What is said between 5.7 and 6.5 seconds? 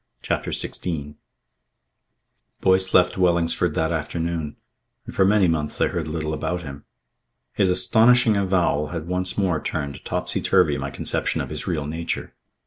I heard little